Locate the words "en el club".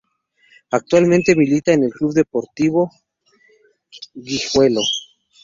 1.73-2.15